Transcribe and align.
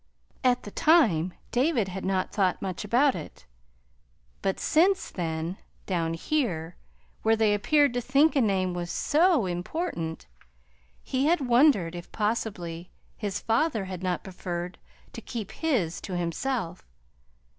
At 0.43 0.63
the 0.63 0.71
time 0.71 1.35
David 1.51 1.87
had 1.87 2.03
not 2.03 2.31
thought 2.33 2.59
much 2.59 2.83
about 2.83 3.13
it. 3.13 3.45
But 4.41 4.59
since 4.59 5.11
then, 5.11 5.57
down 5.85 6.15
here 6.15 6.75
where 7.21 7.35
they 7.35 7.53
appeared 7.53 7.93
to 7.93 8.01
think 8.01 8.35
a 8.35 8.41
name 8.41 8.73
was 8.73 8.89
so 8.89 9.45
important, 9.45 10.25
he 11.03 11.27
had 11.27 11.41
wondered 11.41 11.93
if 11.93 12.11
possibly 12.11 12.89
his 13.15 13.39
father 13.39 13.85
had 13.85 14.01
not 14.01 14.23
preferred 14.23 14.79
to 15.13 15.21
keep 15.21 15.51
his 15.51 16.01
to 16.01 16.17
himself. 16.17 16.83